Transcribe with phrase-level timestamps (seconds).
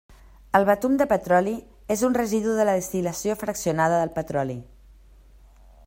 [0.59, 1.53] El betum de petroli
[1.95, 4.61] és un residu de la destil·lació fraccionada del petroli.